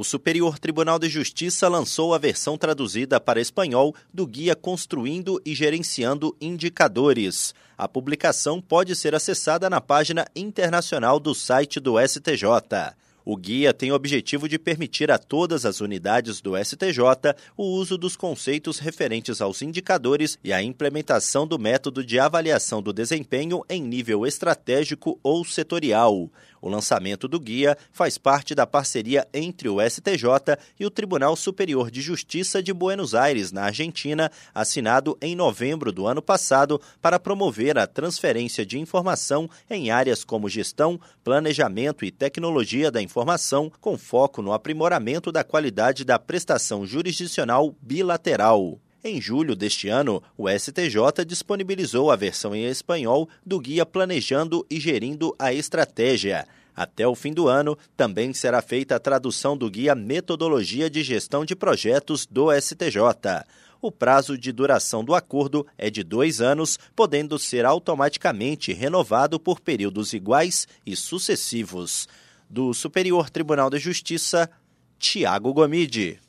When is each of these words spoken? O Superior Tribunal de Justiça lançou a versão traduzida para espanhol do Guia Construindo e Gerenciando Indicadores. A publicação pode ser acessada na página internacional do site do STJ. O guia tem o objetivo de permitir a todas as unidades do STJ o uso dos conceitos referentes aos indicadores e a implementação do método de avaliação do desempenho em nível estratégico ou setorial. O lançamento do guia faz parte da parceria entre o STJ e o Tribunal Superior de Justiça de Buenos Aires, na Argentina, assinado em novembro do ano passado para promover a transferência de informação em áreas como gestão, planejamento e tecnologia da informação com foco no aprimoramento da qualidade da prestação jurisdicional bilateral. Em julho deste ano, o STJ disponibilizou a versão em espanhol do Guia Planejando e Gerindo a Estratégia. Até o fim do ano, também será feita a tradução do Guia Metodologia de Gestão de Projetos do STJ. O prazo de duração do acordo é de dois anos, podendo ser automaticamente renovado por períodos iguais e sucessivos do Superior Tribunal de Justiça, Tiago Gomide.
O 0.00 0.02
Superior 0.02 0.58
Tribunal 0.58 0.98
de 0.98 1.10
Justiça 1.10 1.68
lançou 1.68 2.14
a 2.14 2.18
versão 2.18 2.56
traduzida 2.56 3.20
para 3.20 3.38
espanhol 3.38 3.94
do 4.10 4.26
Guia 4.26 4.56
Construindo 4.56 5.38
e 5.44 5.54
Gerenciando 5.54 6.34
Indicadores. 6.40 7.54
A 7.76 7.86
publicação 7.86 8.62
pode 8.62 8.96
ser 8.96 9.14
acessada 9.14 9.68
na 9.68 9.78
página 9.78 10.24
internacional 10.34 11.20
do 11.20 11.34
site 11.34 11.78
do 11.78 12.00
STJ. 12.00 12.96
O 13.22 13.36
guia 13.36 13.74
tem 13.74 13.92
o 13.92 13.94
objetivo 13.94 14.48
de 14.48 14.58
permitir 14.58 15.10
a 15.10 15.18
todas 15.18 15.66
as 15.66 15.82
unidades 15.82 16.40
do 16.40 16.56
STJ 16.56 17.36
o 17.54 17.64
uso 17.64 17.98
dos 17.98 18.16
conceitos 18.16 18.78
referentes 18.78 19.42
aos 19.42 19.60
indicadores 19.60 20.38
e 20.42 20.50
a 20.50 20.62
implementação 20.62 21.46
do 21.46 21.58
método 21.58 22.02
de 22.02 22.18
avaliação 22.18 22.80
do 22.80 22.92
desempenho 22.92 23.62
em 23.68 23.82
nível 23.82 24.26
estratégico 24.26 25.20
ou 25.22 25.44
setorial. 25.44 26.30
O 26.60 26.68
lançamento 26.68 27.26
do 27.26 27.40
guia 27.40 27.76
faz 27.90 28.18
parte 28.18 28.54
da 28.54 28.66
parceria 28.66 29.26
entre 29.32 29.68
o 29.68 29.78
STJ 29.80 30.58
e 30.78 30.84
o 30.84 30.90
Tribunal 30.90 31.34
Superior 31.34 31.90
de 31.90 32.00
Justiça 32.00 32.62
de 32.62 32.72
Buenos 32.72 33.14
Aires, 33.14 33.50
na 33.50 33.64
Argentina, 33.64 34.30
assinado 34.54 35.16
em 35.22 35.34
novembro 35.34 35.90
do 35.90 36.06
ano 36.06 36.20
passado 36.20 36.80
para 37.00 37.18
promover 37.18 37.78
a 37.78 37.86
transferência 37.86 38.66
de 38.66 38.78
informação 38.78 39.48
em 39.68 39.90
áreas 39.90 40.24
como 40.24 40.48
gestão, 40.48 41.00
planejamento 41.24 42.04
e 42.04 42.10
tecnologia 42.10 42.90
da 42.90 43.00
informação 43.00 43.72
com 43.80 43.96
foco 43.96 44.42
no 44.42 44.52
aprimoramento 44.52 45.32
da 45.32 45.42
qualidade 45.42 46.04
da 46.04 46.18
prestação 46.18 46.84
jurisdicional 46.84 47.74
bilateral. 47.80 48.78
Em 49.02 49.18
julho 49.18 49.56
deste 49.56 49.88
ano, 49.88 50.22
o 50.36 50.46
STJ 50.46 51.24
disponibilizou 51.26 52.10
a 52.10 52.16
versão 52.16 52.54
em 52.54 52.66
espanhol 52.66 53.26
do 53.44 53.58
Guia 53.58 53.86
Planejando 53.86 54.66
e 54.68 54.78
Gerindo 54.78 55.34
a 55.38 55.54
Estratégia. 55.54 56.46
Até 56.76 57.08
o 57.08 57.14
fim 57.14 57.32
do 57.32 57.48
ano, 57.48 57.78
também 57.96 58.34
será 58.34 58.60
feita 58.60 58.96
a 58.96 59.00
tradução 59.00 59.56
do 59.56 59.70
Guia 59.70 59.94
Metodologia 59.94 60.90
de 60.90 61.02
Gestão 61.02 61.46
de 61.46 61.56
Projetos 61.56 62.26
do 62.26 62.48
STJ. 62.52 63.00
O 63.80 63.90
prazo 63.90 64.36
de 64.36 64.52
duração 64.52 65.02
do 65.02 65.14
acordo 65.14 65.66
é 65.78 65.88
de 65.88 66.02
dois 66.02 66.42
anos, 66.42 66.78
podendo 66.94 67.38
ser 67.38 67.64
automaticamente 67.64 68.74
renovado 68.74 69.40
por 69.40 69.60
períodos 69.60 70.12
iguais 70.12 70.68
e 70.84 70.94
sucessivos 70.94 72.06
do 72.50 72.74
Superior 72.74 73.30
Tribunal 73.30 73.70
de 73.70 73.78
Justiça, 73.78 74.50
Tiago 74.98 75.54
Gomide. 75.54 76.20